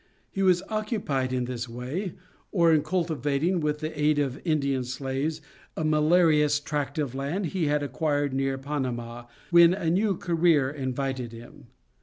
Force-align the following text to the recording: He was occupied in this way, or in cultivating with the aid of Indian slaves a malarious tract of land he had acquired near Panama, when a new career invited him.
He 0.31 0.41
was 0.41 0.63
occupied 0.67 1.31
in 1.31 1.45
this 1.45 1.69
way, 1.69 2.13
or 2.51 2.73
in 2.73 2.81
cultivating 2.81 3.59
with 3.59 3.81
the 3.81 4.01
aid 4.01 4.17
of 4.17 4.41
Indian 4.43 4.83
slaves 4.83 5.41
a 5.77 5.83
malarious 5.83 6.59
tract 6.59 6.97
of 6.97 7.13
land 7.13 7.45
he 7.53 7.67
had 7.67 7.83
acquired 7.83 8.33
near 8.33 8.57
Panama, 8.57 9.25
when 9.51 9.75
a 9.75 9.91
new 9.91 10.17
career 10.17 10.71
invited 10.71 11.31
him. 11.33 11.67